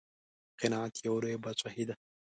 [0.61, 1.95] قناعت یوه لویه بادشاهي ده.